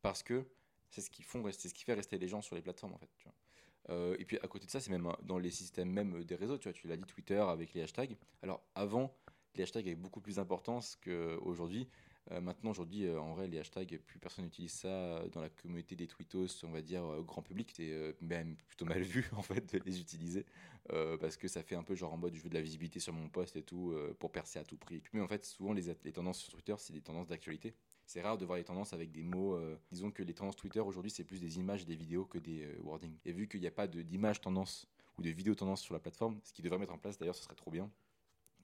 [0.04, 0.46] parce que
[0.92, 3.00] c'est ce qui font c'est ce qui fait rester les gens sur les plateformes en
[3.00, 3.10] fait.
[3.90, 6.36] Euh, et puis à côté de ça c'est même euh, dans les systèmes même des
[6.36, 9.14] réseaux tu vois tu l'as dit Twitter avec les hashtags alors avant
[9.56, 11.90] les hashtags avaient beaucoup plus d'importance qu'aujourd'hui
[12.32, 15.50] Euh, maintenant aujourd'hui euh, en vrai les hashtags plus personne n'utilise ça euh, dans la
[15.50, 19.30] communauté des tweetos on va dire euh, grand public c'est euh, même plutôt mal vu
[19.36, 20.46] en fait de les utiliser
[20.92, 23.00] euh, parce que ça fait un peu genre en mode je veux de la visibilité
[23.02, 25.02] sur mon post et tout euh, pour percer à tout prix.
[25.14, 27.74] Mais en fait, souvent les tendances sur Twitter, c'est des tendances d'actualité.
[28.06, 29.56] C'est rare de voir les tendances avec des mots.
[29.56, 32.64] euh, disons que les tendances Twitter aujourd'hui, c'est plus des images des vidéos que des
[32.64, 33.18] euh, wordings.
[33.26, 36.40] Et vu qu'il n'y a pas d'image tendance ou de vidéo tendance sur la plateforme,
[36.44, 37.90] ce qui devrait mettre en place d'ailleurs, ce serait trop bien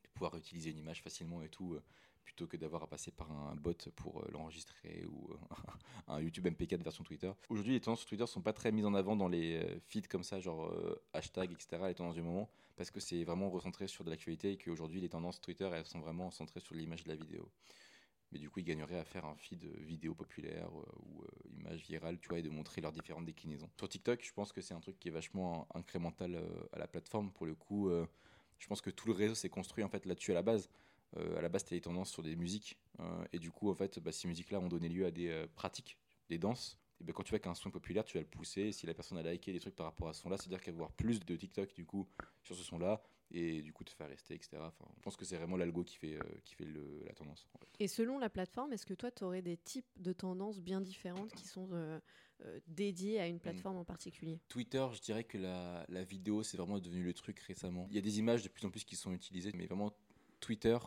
[0.03, 1.73] de pouvoir utiliser une image facilement et tout.
[1.73, 1.81] euh,
[2.25, 5.31] plutôt que d'avoir à passer par un bot pour l'enregistrer ou
[6.07, 7.31] un YouTube MP4 version Twitter.
[7.49, 10.21] Aujourd'hui, les tendances sur Twitter sont pas très mises en avant dans les feeds comme
[10.21, 10.71] ça, genre
[11.13, 14.57] hashtag, etc., les tendances du moment, parce que c'est vraiment recentré sur de l'actualité et
[14.57, 17.49] qu'aujourd'hui, les tendances Twitter, elles sont vraiment centrées sur l'image de la vidéo.
[18.31, 21.27] Mais du coup, ils gagneraient à faire un feed euh, vidéo populaire euh, ou euh,
[21.57, 23.69] image virale, tu vois, et de montrer leurs différentes déclinaisons.
[23.77, 26.39] Sur TikTok, je pense que c'est un truc qui est vachement in- incrémental
[26.71, 27.31] à la plateforme.
[27.31, 27.89] Pour le coup,
[28.59, 30.69] je pense que tout le réseau s'est construit en fait là-dessus à la base.
[31.15, 32.77] À la base, c'était les tendances sur des musiques.
[33.33, 35.97] et du coup, en fait, bah, ces musiques-là ont donné lieu à des pratiques,
[36.29, 36.77] des danses.
[37.01, 38.71] Et ben, quand tu vois qu'un son populaire, tu vas le pousser.
[38.71, 40.79] Si la personne a liké des trucs par rapport à ce son-là, c'est-à-dire qu'elle va
[40.79, 42.07] voir plus de TikTok du coup
[42.43, 44.57] sur ce son-là et du coup te faire rester, etc.
[44.67, 47.47] Enfin, je pense que c'est vraiment l'algo qui fait, euh, qui fait le- la tendance.
[47.53, 47.67] en fait.
[47.79, 51.31] Et selon la plateforme, est-ce que toi, tu aurais des types de tendances bien différentes
[51.33, 51.99] qui sont euh,
[52.45, 54.39] euh, dédiées à une plateforme en particulier?
[54.47, 57.87] Twitter, je dirais que la, la vidéo, c'est vraiment devenu le truc récemment.
[57.89, 59.93] Il y a des images de plus en plus qui sont utilisées, mais vraiment,
[60.39, 60.77] Twitter,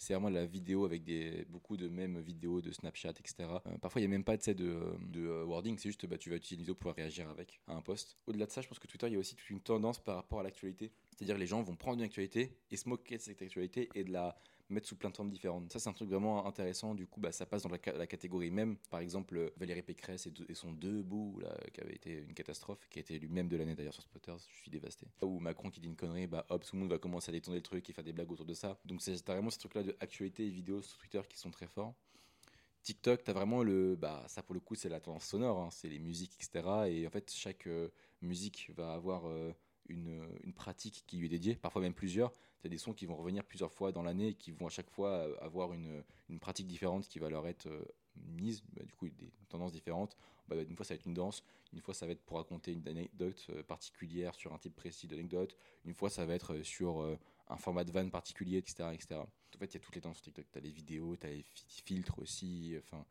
[0.00, 3.34] c'est vraiment la vidéo avec des, beaucoup de mêmes vidéos de Snapchat, etc.
[3.66, 6.16] Euh, parfois, il n'y a même pas sais, de, de euh, wording, c'est juste bah,
[6.16, 8.16] tu vas utiliser vidéo pour réagir avec un post.
[8.26, 10.16] Au-delà de ça, je pense que Twitter, il y a aussi toute une tendance par
[10.16, 10.90] rapport à l'actualité.
[11.10, 14.10] C'est-à-dire les gens vont prendre une actualité et se moquer de cette actualité et de
[14.10, 14.38] la
[14.70, 15.72] mettre sous plein de formes différentes.
[15.72, 16.94] Ça, c'est un truc vraiment intéressant.
[16.94, 18.76] Du coup, bah, ça passe dans la, ca- la catégorie même.
[18.90, 22.88] Par exemple, euh, Valérie Pécresse et, et son debout, là, qui avait été une catastrophe,
[22.90, 24.38] qui a été élu même de l'année d'ailleurs sur Spotters.
[24.38, 25.06] Je suis dévasté.
[25.22, 27.58] Ou Macron qui dit une connerie, bah hop, tout le monde va commencer à détourner
[27.58, 28.78] le truc et faire des blagues autour de ça.
[28.84, 31.94] Donc, c'est vraiment ce truc-là de actualité et vidéo sur Twitter qui sont très forts.
[32.82, 33.96] TikTok, t'as vraiment le.
[33.96, 36.88] Bah, ça pour le coup, c'est la tendance sonore, hein, c'est les musiques, etc.
[36.88, 37.88] Et en fait, chaque euh,
[38.22, 39.52] musique va avoir euh,
[39.88, 42.32] une, une pratique qui lui est dédiée, parfois même plusieurs.
[42.64, 44.90] As des sons qui vont revenir plusieurs fois dans l'année et qui vont à chaque
[44.90, 47.84] fois euh, avoir une, une pratique différente qui va leur être euh,
[48.16, 50.16] mise, bah, du coup, des tendances différentes.
[50.48, 51.42] Bah, une fois, ça va être une danse,
[51.72, 55.06] une fois, ça va être pour raconter une anecdote euh, particulière sur un type précis
[55.06, 57.18] d'anecdote, une fois, ça va être sur
[57.48, 58.90] un format de vanne particulier, etc.
[58.92, 59.14] etc.
[59.20, 60.46] En fait, il y a toutes les tendances sur TikTok.
[60.52, 62.76] Tu as les vidéos, tu as les fi- filtres aussi.
[62.78, 63.04] Enfin,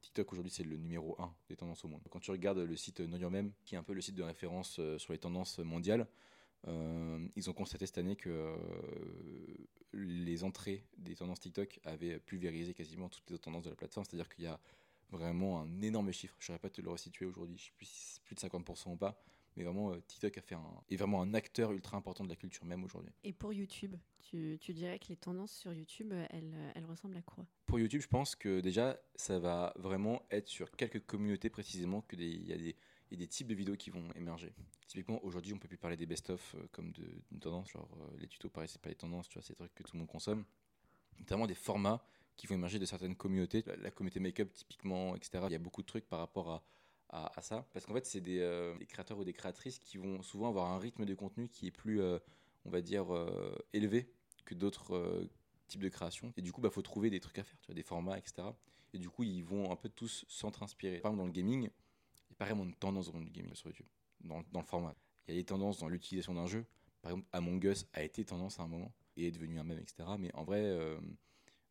[0.00, 2.02] TikTok aujourd'hui, c'est le numéro 1 des tendances au monde.
[2.10, 4.22] Quand tu regardes le site Know Your Meme, qui est un peu le site de
[4.22, 6.06] référence sur les tendances mondiales,
[6.66, 8.56] euh, ils ont constaté cette année que euh,
[9.92, 14.04] les entrées des tendances TikTok avaient pulvérisé quasiment toutes les autres tendances de la plateforme.
[14.08, 14.58] C'est-à-dire qu'il y a
[15.10, 16.34] vraiment un énorme chiffre.
[16.38, 18.40] Je ne saurais pas te le resituer aujourd'hui, je sais plus si c'est plus de
[18.40, 19.20] 50% ou pas.
[19.56, 22.34] Mais vraiment, euh, TikTok a fait un, est vraiment un acteur ultra important de la
[22.34, 23.12] culture même aujourd'hui.
[23.22, 27.22] Et pour YouTube, tu, tu dirais que les tendances sur YouTube, elles, elles ressemblent à
[27.22, 27.46] quoi?
[27.66, 32.16] Pour YouTube, je pense que déjà, ça va vraiment être sur quelques communautés précisément que
[32.16, 32.74] des- y, a des-
[33.16, 34.52] des types de vidéos qui vont émerger.
[34.86, 38.28] Typiquement, aujourd'hui, on peut plus parler des best-of euh, comme d'une tendance, genre euh, les
[38.28, 40.08] tutos, pareil, c'est pas les tendances, tu vois, c'est des trucs que tout le monde
[40.08, 40.44] consomme.
[41.18, 42.04] Notamment des formats
[42.36, 43.64] qui vont émerger de certaines communautés.
[43.80, 45.44] La, communauté make-up, typiquement, etc.
[45.46, 46.64] Il y a beaucoup de trucs par rapport
[47.10, 47.68] à, ça.
[47.72, 50.72] Parce qu'en fait, c'est des, euh, des, créateurs ou des créatrices qui vont souvent avoir
[50.72, 52.18] un rythme de contenu qui est plus, euh,
[52.64, 53.06] on va dire,
[53.72, 54.10] élevé
[54.44, 55.28] que d'autres
[55.68, 56.32] types de créations.
[56.36, 58.18] Et du coup, il bah, faut trouver des trucs à faire, tu vois, des formats,
[58.18, 58.48] etc.
[58.92, 60.98] Et du coup, ils vont un peu tous s'entre-inspirer.
[60.98, 61.70] Par exemple, dans le gaming,
[62.34, 63.86] a pas vraiment de tendance dans le gaming sur YouTube,
[64.20, 64.94] dans, dans le format.
[65.26, 66.64] Il y a des tendances dans l'utilisation d'un jeu.
[67.02, 69.78] Par exemple, Among Us a été tendance à un moment et est devenu un même,
[69.78, 70.08] etc.
[70.18, 70.60] Mais en vrai,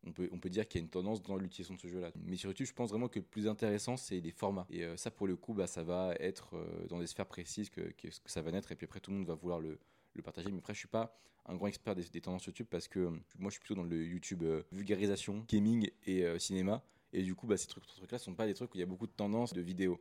[0.06, 2.10] on peut, on peut dire qu'il y a une tendance dans l'utilisation de ce jeu-là.
[2.16, 4.66] Mais sur YouTube, je pense vraiment que le plus intéressant, c'est les formats.
[4.70, 7.70] Et euh, ça, pour le coup, bah, ça va être euh, dans des sphères précises
[7.70, 8.70] que, que, ça va naître.
[8.72, 9.78] Et puis après, tout le monde va vouloir le,
[10.14, 10.50] le partager.
[10.50, 13.50] Mais après, je suis pas un grand expert des, tendances YouTube parce que moi, je
[13.50, 16.82] suis plutôt dans le YouTube euh, vulgarisation, gaming et cinéma.
[17.12, 18.86] Et du coup, bah, ces trucs-là ne sont pas des trucs où il y a
[18.86, 20.00] beaucoup de tendances de vidéos.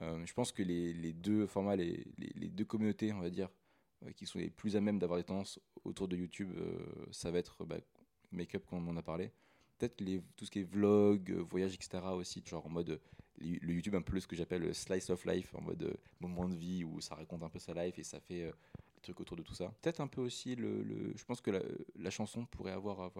[0.00, 3.48] Je pense que les, deux formats, les, deux communautés, on va dire,
[4.16, 6.52] qui sont les plus à même d'avoir des tendances autour de YouTube,
[7.10, 7.78] ça va être bah,
[8.32, 9.30] make-up comme on en a parlé.
[9.78, 9.96] Peut-être
[10.36, 12.02] tout ce qui est vlog, euh, voyage, etc.
[12.12, 12.98] aussi, genre en mode euh,
[13.38, 16.54] le YouTube un peu ce que j'appelle slice of life, en mode euh, moment de
[16.54, 18.44] vie où ça raconte un peu sa life et ça fait
[18.94, 19.74] des trucs autour de tout ça.
[19.82, 21.50] Peut-être un peu aussi le, le, je pense que
[21.96, 23.10] la, chanson pourrait avoir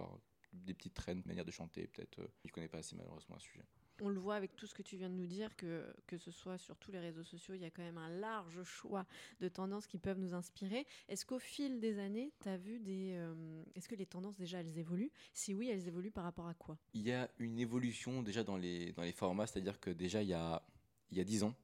[0.52, 2.20] des petites traînes, manière de chanter, peut-être.
[2.44, 3.64] je connais pas assez malheureusement un sujet
[4.00, 6.30] on le voit avec tout ce que tu viens de nous dire, que, que ce
[6.30, 9.06] soit sur tous les réseaux sociaux, il y a quand même un large choix
[9.40, 10.86] de tendances qui peuvent nous inspirer.
[11.08, 13.12] Est-ce qu'au fil des années, tu as vu des...
[13.14, 15.12] Euh, est-ce que les tendances, déjà, elles évoluent?
[15.32, 16.78] Si oui, elles évoluent par rapport à quoi?
[16.94, 20.28] Il y a une évolution déjà dans les, dans les formats, c'est-à-dire que déjà, il
[20.28, 20.62] y a,
[21.10, 21.54] il y a 10 ans,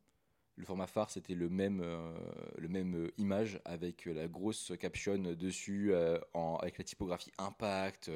[0.56, 2.12] le format phare, c'était le même, euh,
[2.56, 5.92] le même euh, image avec la grosse caption dessus,
[6.34, 8.10] en, avec la typographie impact,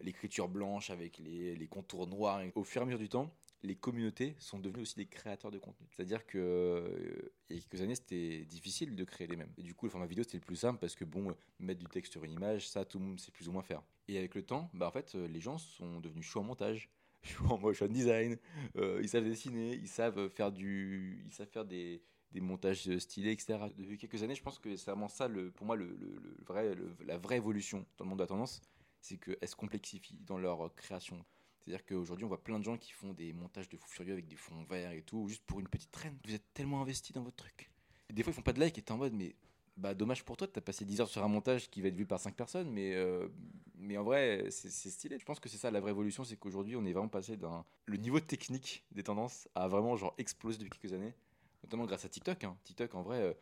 [0.00, 2.42] l'écriture blanche avec les, les, contours noirs.
[2.54, 3.30] au fur et à mesure du temps,
[3.62, 5.86] les communautés sont devenues aussi des créateurs de contenu.
[5.90, 9.52] C'est-à-dire que euh, il y a quelques années, c'était difficile de créer les mêmes.
[9.56, 11.86] Et du coup, le format vidéo, c'était le plus simple parce que bon, mettre du
[11.86, 13.82] texte sur une image, ça, tout le monde sait plus ou moins faire.
[14.08, 16.90] Et avec le temps, bah, en fait, euh, les gens sont devenus chauds en montage,
[17.22, 18.36] chauds en motion design.
[18.76, 23.30] Euh, ils savent dessiner, ils savent faire du, ils savent faire des, des montages stylés,
[23.30, 23.58] etc.
[23.76, 26.74] Depuis quelques années, je pense que c'est vraiment ça, le, pour moi, le, le, vrai,
[27.06, 28.60] la vraie évolution dans le monde de la tendance,
[29.00, 31.24] c'est qu'elles se complexifient dans leur création.
[31.62, 34.26] C'est-à-dire qu'aujourd'hui, on voit plein de gens qui font des montages de fou furieux avec
[34.26, 36.18] des fonds verts et tout, juste pour une petite traîne.
[36.26, 37.70] Vous êtes tellement investi dans votre truc.
[38.12, 39.36] des fois, ils font pas de like et t'es en mode, mais
[39.76, 42.04] bah dommage pour toi, t'as passé 10 heures sur un montage qui va être vu
[42.04, 43.28] par 5 personnes, mais, euh,
[43.76, 45.18] mais en vrai, c'est stylé.
[45.18, 47.64] Je pense que c'est ça la vraie évolution, c'est qu'aujourd'hui, on est vraiment passé d'un.
[47.86, 51.14] Le niveau technique des tendances a vraiment genre explosé depuis quelques années,
[51.62, 52.44] notamment grâce à TikTok.
[52.44, 52.56] Hein.
[52.64, 53.36] TikTok, en vrai.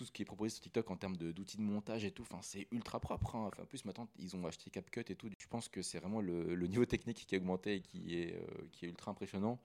[0.00, 2.38] Tout ce qui est proposé sur TikTok en termes d'outils de, montage et tout, enfin,
[2.40, 3.36] c'est ultra propre.
[3.36, 3.50] Hein.
[3.52, 5.28] Enfin, en plus, maintenant, ils ont acheté CapCut et tout.
[5.36, 8.66] Je pense que c'est vraiment le, niveau technique qui a augmenté et qui est, euh,
[8.72, 9.60] qui est ultra impressionnant.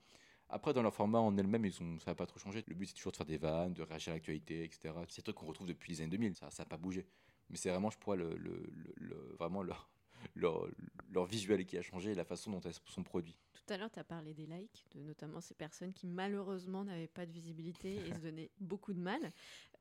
[0.50, 2.62] Après, dans leur format en ont, ça n'a pas trop changé.
[2.66, 4.92] Le but, c'est toujours de faire des vannes, de réagir à l'actualité, etc.
[5.08, 6.34] C'est des trucs qu'on retrouve depuis les années 2000.
[6.36, 7.06] Ça n'a pas bougé.
[7.48, 9.88] Mais c'est vraiment, je crois, le, le, vraiment leur,
[10.34, 10.68] leur,
[11.12, 13.38] leur, visuel qui a changé et la façon dont elles sont produites.
[13.52, 17.08] Tout à l'heure, tu as parlé des likes, de notamment ces personnes qui malheureusement n'avaient
[17.08, 19.32] pas de visibilité et se donnaient beaucoup de mal.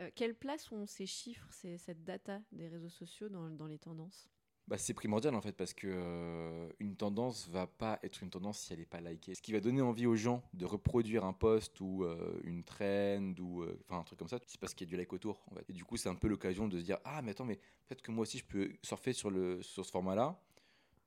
[0.01, 4.29] Euh, quelle place ont ces chiffres, cette data des réseaux sociaux dans, dans les tendances?
[4.67, 8.59] Bah, c'est primordial en fait parce que euh, une tendance va pas être une tendance
[8.59, 9.35] si elle n'est pas likée.
[9.35, 13.33] Ce qui va donner envie aux gens de reproduire un post ou euh, une trend
[13.39, 15.43] ou enfin un truc comme ça, c'est parce qu'il y a du like autour.
[15.51, 15.69] En fait.
[15.69, 18.01] Et du coup, c'est un peu l'occasion de se dire ah mais attends mais peut-être
[18.01, 20.39] que moi aussi je peux surfer sur le sur ce format-là,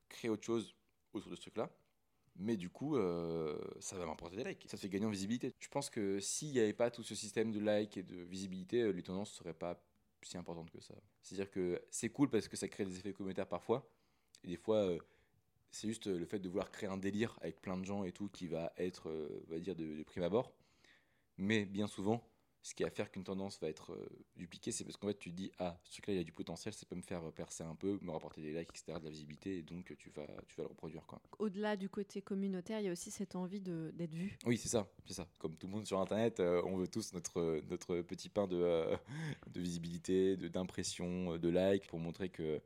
[0.07, 0.75] créer autre chose
[1.13, 1.69] autour de ce truc-là
[2.39, 4.65] mais du coup, euh, ça va m'apporter des likes.
[4.67, 5.53] Ça fait gagner en visibilité.
[5.59, 8.81] Je pense que s'il n'y avait pas tout ce système de likes et de visibilité,
[8.81, 9.83] euh, les tendances ne seraient pas
[10.21, 10.95] si importantes que ça.
[11.21, 13.89] C'est-à-dire que c'est cool parce que ça crée des effets communautaires parfois.
[14.43, 14.99] Et des fois, euh,
[15.71, 18.29] c'est juste le fait de vouloir créer un délire avec plein de gens et tout
[18.29, 19.09] qui va être,
[19.47, 20.53] on va dire, de prime abord.
[21.37, 22.28] Mais bien souvent,
[22.61, 25.31] ce qui va faire qu'une tendance va être euh, dupliquée, c'est parce qu'en fait tu
[25.31, 27.75] te dis ah ce truc-là il a du potentiel, ça peut me faire percer un
[27.75, 30.63] peu, me rapporter des likes, etc., de la visibilité, et donc tu vas tu vas
[30.63, 31.21] le reproduire quoi.
[31.39, 34.37] Au-delà du côté communautaire, il y a aussi cette envie d'être vu.
[34.45, 35.27] Oui c'est ça, c'est ça.
[35.39, 38.57] Comme tout le monde sur Internet, euh, on veut tous notre notre petit pain de
[38.57, 38.97] euh,
[39.47, 42.61] de visibilité, de d'impression, de likes pour montrer que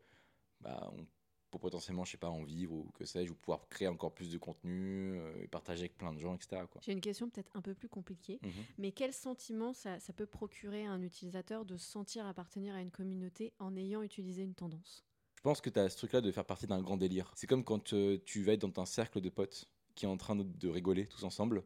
[0.62, 1.06] bah, on
[1.54, 4.32] pour potentiellement, je sais pas, en vivre ou que sais-je, ou pouvoir créer encore plus
[4.32, 6.64] de contenu euh, et partager avec plein de gens, etc.
[6.82, 8.52] J'ai une question peut-être un peu plus compliquée, mhm.
[8.80, 12.90] mais quel sentiment ça, ça, peut procurer à un utilisateur de sentir appartenir à une
[12.90, 15.06] communauté en ayant utilisé une tendance?
[15.36, 17.32] Je pense que tu as ce truc-là de faire partie d'un grand délire.
[17.36, 20.18] C'est comme quand euh, tu vas être dans un cercle de potes qui est en
[20.18, 21.64] train de, de rigoler tous ensemble.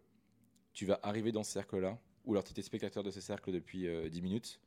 [0.73, 3.83] Tu vas arriver dans ce cercle-là, ou alors tu étais spectateur de ce cercle depuis
[3.83, 4.59] 10 euh, minutes,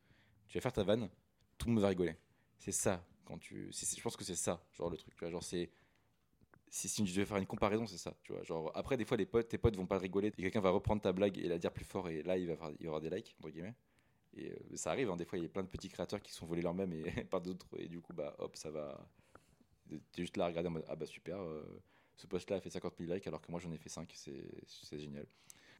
[0.49, 1.11] tu vas faire ta vanne,
[1.59, 2.17] tout le monde va rigoler.
[2.59, 3.05] C'est ça
[3.43, 5.71] je pense que c'est ça genre le truc tu vois genre c'est
[6.69, 9.17] si, si je devais faire une comparaison c'est ça tu vois genre après des fois
[9.17, 11.73] les potes tes potes vont pas rigoler quelqu'un va reprendre ta blague et la dire
[11.73, 13.75] plus fort et là il va il y aura des likes entre guillemets
[14.35, 16.33] et euh, ça arrive hein, des fois il y a plein de petits créateurs qui
[16.33, 19.09] sont volés leur même et par d'autres et du coup bah hop ça va
[20.13, 21.83] t'es juste là à regarder en mode ah bah super euh,
[22.17, 24.11] ce post là a fait 50 000 likes alors que moi j'en ai fait 5
[24.15, 25.27] c'est génial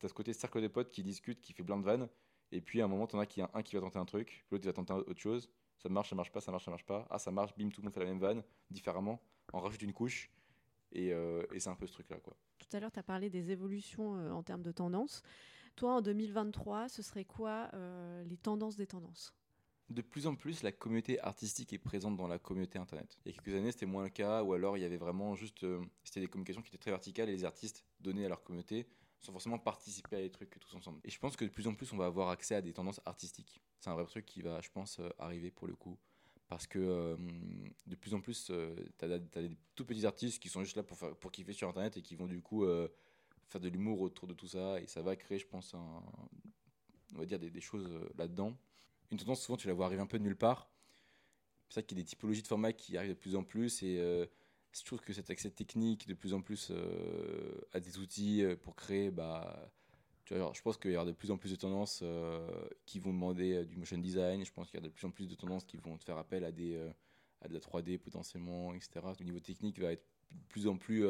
[0.01, 2.09] T'as ce côté cercle de potes qui discutent, qui fait plein de vannes.
[2.53, 4.45] Et puis à un moment, t'en as qui a un qui va tenter un truc,
[4.51, 5.51] l'autre va tenter autre chose.
[5.83, 7.07] Ça marche, ça marche pas, ça marche, ça marche pas.
[7.09, 9.21] Ah, ça marche, bim, tout le monde fait la même vanne, différemment.
[9.53, 10.31] On rajoute une couche.
[10.93, 12.37] Et, euh, et c'est un peu ce truc-là, quoi.
[12.59, 15.23] Tout à l'heure, tu as parlé des évolutions euh, en termes de tendances.
[15.77, 19.33] Toi, en 2023, ce serait quoi euh, les tendances des tendances?
[19.89, 23.19] De plus en plus, la communauté artistique est présente dans la communauté internet.
[23.25, 25.35] Il y a quelques années, c'était moins le cas, ou alors il y avait vraiment
[25.35, 25.67] juste.
[26.05, 28.87] c'était des communications qui étaient très verticales et les artistes donnaient à leur communauté
[29.21, 31.01] sans forcément participer à des trucs tous ensemble.
[31.05, 33.01] Et je pense que de plus en plus, on va avoir accès à des tendances
[33.05, 33.61] artistiques.
[33.79, 35.99] C'est un vrai truc qui va, je pense, euh, arriver pour le coup.
[36.49, 37.17] Parce que euh,
[37.87, 40.83] de plus en plus, euh, tu as, des tout petits artistes qui sont juste là
[40.83, 42.67] pour, pour kiffer sur Internet et qui vont du coup
[43.47, 44.81] faire de l'humour autour de tout ça.
[44.81, 46.03] Et ça va créer, je pense, un,
[47.15, 48.57] on va dire des, des choses là-dedans.
[49.11, 50.71] Une tendance, souvent, tu la vois arriver un peu de nulle part.
[51.69, 53.83] C'est ça qu'il y a des typologies de formats qui arrivent de plus en plus.
[54.73, 58.57] Je trouve que cet accès technique de plus en plus euh, à des outils euh,
[58.57, 59.71] pour créer, bah,
[60.27, 62.49] je pense qu'il y aura de plus en plus de tendances euh,
[62.87, 64.45] qui vont demander du motion design.
[64.45, 66.19] Je pense qu'il y a de plus en plus de tendances qui vont te faire
[66.19, 66.79] appel à, des,
[67.41, 69.01] à de la 3D potentiellement, etc.
[69.19, 71.05] Le niveau technique va être de plus en plus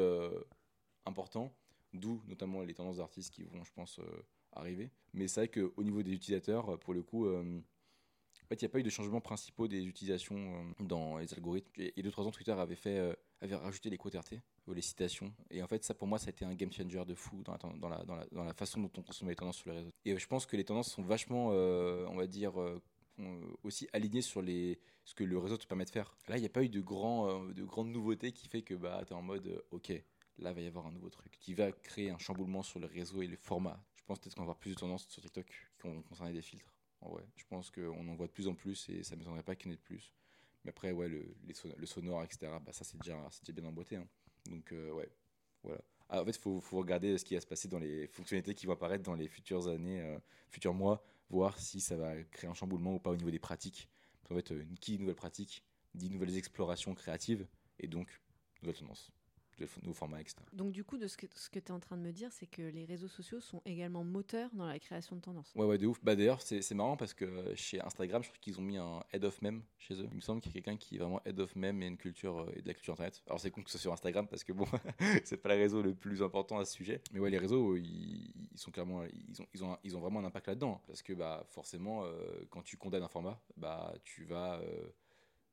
[1.05, 1.53] important,
[1.93, 3.99] d'où notamment les tendances d'artistes qui vont, je pense,
[4.53, 4.89] arriver.
[5.13, 7.61] Mais c'est vrai qu'au niveau des utilisateurs, pour le coup, en
[8.49, 11.69] fait, il n'y a pas eu de changements principaux des utilisations dans les algorithmes.
[11.77, 14.35] Il y a 2-3 ans, Twitter avait fait avait rajouté les quotes RT,
[14.67, 15.33] ou les citations.
[15.49, 17.89] Et en fait, ça pour moi, ça a été un game changer de fou dans
[17.89, 19.91] la, façon dont on consomme les tendances sur les réseaux.
[20.05, 22.79] Et je pense que les tendances sont vachement, euh, on va dire, euh,
[23.63, 26.15] aussi alignées sur les, ce que le réseau te permet de faire.
[26.27, 28.73] Là, il n'y a pas eu de, grand, euh, de grandes nouveautés qui fait que
[28.73, 29.89] bah, tu es en mode, ok,
[30.37, 32.87] là, il va y avoir un nouveau truc qui va créer un chamboulement sur le
[32.87, 33.83] réseau et le format.
[33.95, 36.41] Je pense peut-être qu'on va avoir plus de tendances sur TikTok qui vont concerner des
[36.41, 36.73] filtres.
[37.01, 37.17] En.
[37.35, 39.67] Je pense qu'on en voit de plus en plus et ça ne m'étonnerait pas qu'il
[39.67, 40.13] y en ait de plus.
[40.63, 41.35] Mais après, ouais, le,
[41.77, 43.95] le sonore, etc., bah, ça, c'est déjà, déjà bien emboîté.
[43.95, 44.07] Hein.
[44.49, 45.09] Donc, euh, ouais,
[45.63, 45.81] voilà.
[46.09, 48.53] Ah, en fait, il faut, faut, regarder ce qui va se passer dans les fonctionnalités
[48.53, 50.19] qui vont apparaître dans les futures années, euh,
[50.49, 53.89] futurs mois, voir si ça va créer un chamboulement ou pas au niveau des pratiques.
[54.29, 57.47] En fait, euh, qui nouvelle pratique dit nouvelles explorations créatives
[57.79, 58.21] et donc
[58.61, 59.11] nouvelles tendances
[59.81, 60.37] nouveaux formats, etc.
[60.53, 62.31] Donc du coup, de ce que, ce que tu es en train de me dire,
[62.31, 65.51] c'est que les réseaux sociaux sont également moteurs dans la création de tendances.
[65.55, 65.99] Ouais, ouais, de ouf.
[66.03, 69.23] Bah, D'ailleurs, c'est marrant parce que chez Instagram, je trouve qu'ils ont mis un head
[69.25, 70.07] of meme chez eux.
[70.11, 71.97] Il me semble qu'il y a quelqu'un qui est vraiment head of meme et une
[71.97, 73.21] culture euh, et de la culture internet.
[73.27, 74.65] Alors c'est con que ce soit sur Instagram parce que bon,
[75.23, 77.01] c'est pas le réseau le plus important à ce sujet.
[77.11, 80.25] Mais ouais, les réseaux, ils, sont clairement, ils ont, ils ont, ils ont vraiment un
[80.25, 82.11] impact là-dedans parce que bah forcément, euh,
[82.49, 84.89] quand tu condamnes un format, bah tu vas euh,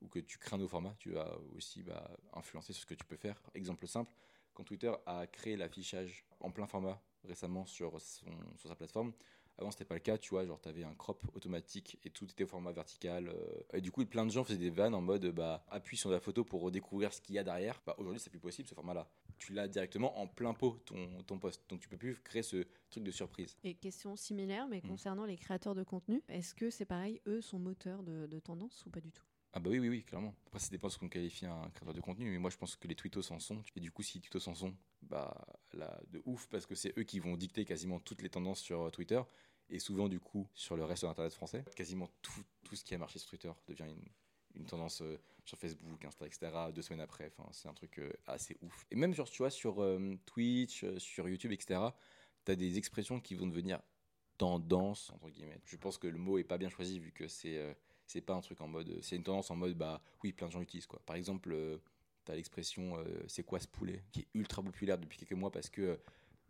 [0.03, 3.05] ou que tu crains nos formats, tu vas aussi bah, influencer sur ce que tu
[3.05, 3.41] peux faire.
[3.55, 4.13] Exemple simple,
[4.55, 9.13] quand Twitter a créé l'affichage en plein format récemment sur, son, sur sa plateforme,
[9.59, 12.45] avant c'était pas le cas, tu vois, genre t'avais un crop automatique et tout était
[12.45, 13.29] au format vertical.
[13.29, 16.11] Euh, et du coup, plein de gens faisaient des vannes en mode bah appuie sur
[16.11, 17.81] la photo pour redécouvrir ce qu'il y a derrière.
[17.85, 19.09] Bah, aujourd'hui, c'est plus possible ce format-là.
[19.39, 22.65] Tu l'as directement en plein pot ton, ton post, donc tu peux plus créer ce
[22.91, 23.57] truc de surprise.
[23.65, 24.89] Et question similaire, mais hmm.
[24.89, 28.91] concernant les créateurs de contenu, est-ce que c'est pareil, eux sont moteurs de tendance ou
[28.91, 29.25] pas du tout?
[29.55, 30.35] Ah bah oui, oui, oui, clairement.
[30.47, 32.77] Après, ça dépend de ce qu'on qualifie un créateur de contenu, mais moi je pense
[32.77, 33.63] que les tweetos en sont.
[33.77, 36.97] Et du coup, si les tweetos en sont, bah là, de ouf, parce que c'est
[36.99, 39.21] eux qui vont dicter quasiment toutes les tendances sur euh, Twitter,
[39.71, 41.65] et souvent du coup sur le reste de l'Internet français.
[41.75, 45.57] Quasiment tout, tout ce qui a marché sur Twitter devient une, une tendance euh, sur
[45.57, 46.51] Facebook, Insta, etc.
[46.75, 47.33] deux semaines après.
[47.53, 48.87] C'est un truc euh, assez ouf.
[48.91, 49.83] Et même genre, tu vois, sur
[50.27, 51.81] Twitch, sur YouTube, etc.,
[52.45, 53.81] tu as des expressions qui vont devenir
[54.37, 55.59] tendance, entre guillemets.
[55.65, 57.77] Je pense que le mot est pas bien choisi vu que c'est
[58.09, 58.99] c'est pas un truc en mode.
[59.03, 61.01] C'est une tendance en mode, bah oui, plein de gens l'utilisent quoi.
[61.07, 61.79] Par exemple, euh,
[62.25, 65.53] tu as l'expression euh, c'est quoi ce poulet qui est ultra populaire depuis quelques mois
[65.53, 65.97] parce que euh,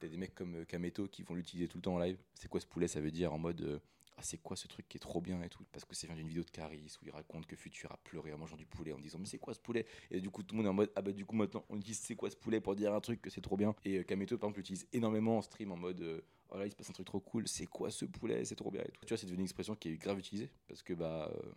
[0.01, 2.17] tu as des mecs comme Kameto qui vont l'utiliser tout le temps en live.
[2.35, 3.81] C'est quoi ce poulet Ça veut dire en mode.
[4.17, 6.15] ah, c'est quoi ce truc qui est trop bien et tout Parce que c'est vient
[6.15, 8.93] d'une vidéo de Caris où il raconte que Futur a pleuré en mangeant du poulet
[8.93, 9.85] en disant Mais c'est quoi ce poulet?
[10.13, 11.77] Et du coup, tout le monde est en mode Ah bah, du coup, maintenant, on
[11.77, 13.75] utilise c'est quoi ce poulet pour dire un truc que c'est trop bien?
[13.85, 16.91] Et Kameto, par exemple, l'utilise énormément en stream en mode oh là, il se passe
[16.91, 19.01] un truc trop cool, c'est quoi ce poulet, c'est trop bien et tout.
[19.03, 21.53] Tu vois, c'est devenu une expression qui est grave utilisée parce que bah, euh,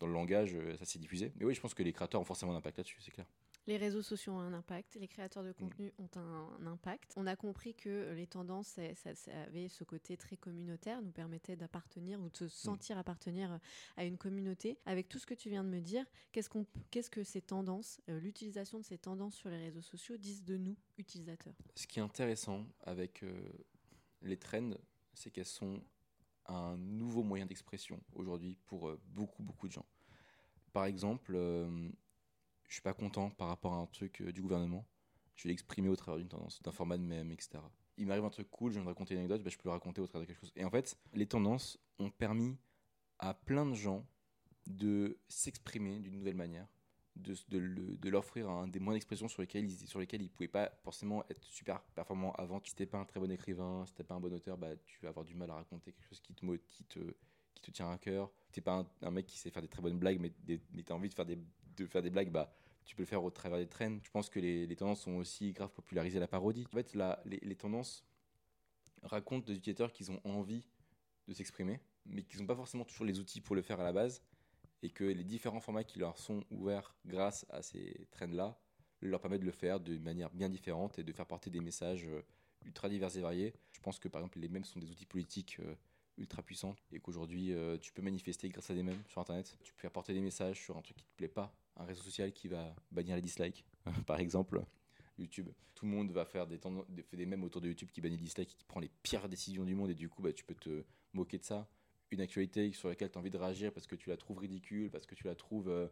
[0.00, 1.32] dans le langage, euh, ça s'est diffusé.
[1.36, 3.26] Mais oui, je pense que les créateurs ont forcément un impact là-dessus, c'est clair.
[3.66, 6.02] Les réseaux sociaux ont un impact, les créateurs de contenu mm.
[6.02, 7.14] ont un, impact.
[7.16, 11.56] On a compris que les tendances, ça, ça, avait ce côté très communautaire, nous permettait
[11.56, 13.58] d'appartenir ou de se sentir appartenir
[13.96, 14.78] à une communauté.
[14.84, 18.02] Avec tout ce que tu viens de me dire, qu'est-ce, qu'on, qu'est-ce que ces tendances,
[18.10, 21.54] euh, l'utilisation de ces tendances sur les réseaux sociaux disent de nous, utilisateurs?
[21.74, 23.24] Ce qui est intéressant avec
[24.28, 24.72] les trends,
[25.12, 25.82] c'est qu'elles sont
[26.46, 29.86] un nouveau moyen d'expression aujourd'hui pour euh, beaucoup, beaucoup de gens.
[30.72, 31.88] Par exemple, euh,
[32.68, 34.84] je suis pas content par rapport à un truc euh, du gouvernement,
[35.36, 37.60] je vais l'exprimer au travers d'une tendance, d'un format de même, etc.
[37.96, 39.72] Il m'arrive un truc cool, je viens de raconter une anecdote, bah, je peux le
[39.72, 40.52] raconter au travers de quelque chose.
[40.56, 42.56] Et en fait, les tendances ont permis
[43.18, 44.04] à plein de gens
[44.66, 46.66] de s'exprimer d'une nouvelle manière
[47.16, 50.48] de, de, de l'offrir un des moyens d'expression sur lesquels ils sur lesquels ils pouvaient
[50.48, 52.60] pas forcément être super performants avant.
[52.64, 55.00] Si t'es pas un très bon écrivain, si t'es pas un bon auteur, bah tu
[55.02, 56.84] vas avoir du mal à raconter quelque chose qui te qui
[57.54, 58.32] qui te tient à cœur.
[58.52, 60.32] T'es pas un, mec qui sait faire des très bonnes blagues, mais,
[60.72, 61.38] mais t'as envie de faire des
[61.76, 63.98] de faire des blagues, bah tu peux le faire au travers des trends.
[64.02, 66.66] Je pense que les, les tendances ont aussi grave popularisé la parodie.
[66.70, 68.04] En fait, les, tendances
[69.02, 70.66] racontent des utilisateurs qui ont envie
[71.26, 73.92] de s'exprimer, mais qui n'ont pas forcément toujours les outils pour le faire à la
[73.92, 74.22] base
[74.84, 78.58] et que les différents formats qui leur sont ouverts grâce à ces trends-là
[79.00, 82.06] leur permettent de le faire de manière bien différente et de faire porter des messages
[82.06, 82.22] euh,
[82.66, 83.54] ultra divers et variés.
[83.72, 85.74] Je pense que par exemple les mèmes sont des outils politiques euh,
[86.18, 89.56] ultra puissants et qu'aujourd'hui euh, tu peux manifester grâce à des mèmes sur internet.
[89.62, 92.02] Tu peux faire porter des messages sur un truc qui te plaît pas, un réseau
[92.02, 93.64] social qui va bannir les dislikes
[94.06, 94.62] par exemple.
[95.16, 95.48] YouTube.
[95.76, 98.24] Tout le monde va faire des, fait des mèmes autour de YouTube qui bannit les
[98.24, 100.84] dislikes, qui prend les pires décisions du monde et du coup bah, tu peux te
[101.12, 101.68] moquer de ça
[102.14, 104.90] une actualité sur laquelle tu as envie de réagir parce que tu la trouves ridicule,
[104.90, 105.88] parce que tu la trouves euh,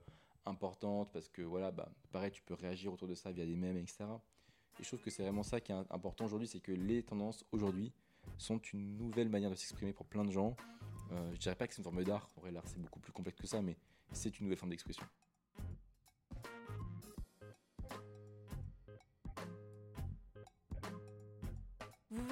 [0.46, 3.76] importante, parce que voilà, bah, pareil, tu peux réagir autour de ça via des mèmes,
[3.76, 4.04] etc.
[4.78, 7.44] Et je trouve que c'est vraiment ça qui est important aujourd'hui, c'est que les tendances
[7.52, 7.92] aujourd'hui
[8.38, 10.56] sont une nouvelle manière de s'exprimer pour plein de gens.
[11.12, 12.28] Euh, je dirais pas que c'est une forme d'art,
[12.64, 13.76] c'est beaucoup plus complexe que ça, mais
[14.12, 15.04] c'est une nouvelle forme d'expression.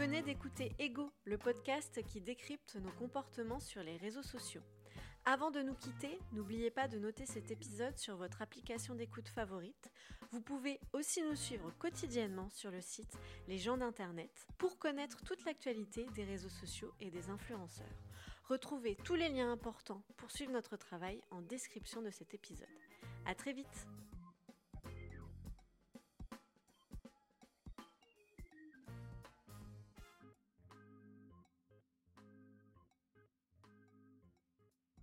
[0.01, 4.63] Venez d'écouter Ego, le podcast qui décrypte nos comportements sur les réseaux sociaux.
[5.27, 9.93] Avant de nous quitter, n'oubliez pas de noter cet épisode sur votre application d'écoute favorite.
[10.33, 15.45] Vous pouvez aussi nous suivre quotidiennement sur le site Les gens d'Internet pour connaître toute
[15.45, 17.99] l'actualité des réseaux sociaux et des influenceurs.
[18.45, 22.69] Retrouvez tous les liens importants pour suivre notre travail en description de cet épisode.
[23.27, 23.87] À très vite!